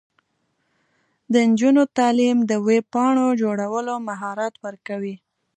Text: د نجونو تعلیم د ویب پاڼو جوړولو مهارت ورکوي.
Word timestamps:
د 1.31 1.33
نجونو 1.49 1.81
تعلیم 1.97 2.37
د 2.49 2.51
ویب 2.67 2.85
پاڼو 2.93 3.27
جوړولو 3.41 3.93
مهارت 4.07 4.53
ورکوي. 4.65 5.15